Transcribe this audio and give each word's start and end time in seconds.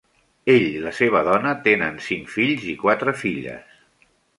Ell 0.53 0.63
i 0.69 0.79
la 0.85 0.93
seva 1.01 1.21
dona 1.29 1.53
tenen 1.69 2.03
cinc 2.09 2.35
fills 2.39 2.67
i 2.77 2.79
quatre 2.87 3.19
filles. 3.23 3.83